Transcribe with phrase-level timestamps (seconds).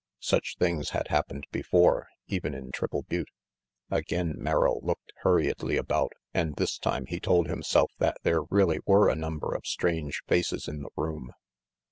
[0.23, 3.29] Such things had happened before, even in Triple Butte.
[3.91, 9.09] Again Merrill looked hurriedly about and this time he told himself that there really were
[9.09, 11.33] a number of strange faces in the room.